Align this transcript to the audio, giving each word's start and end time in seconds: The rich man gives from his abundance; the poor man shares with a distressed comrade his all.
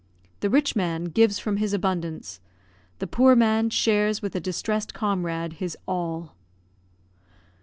The 0.39 0.49
rich 0.49 0.75
man 0.75 1.03
gives 1.05 1.37
from 1.37 1.57
his 1.57 1.73
abundance; 1.73 2.39
the 2.97 3.05
poor 3.05 3.35
man 3.35 3.69
shares 3.69 4.19
with 4.19 4.35
a 4.35 4.39
distressed 4.39 4.95
comrade 4.95 5.53
his 5.53 5.77
all. 5.87 6.33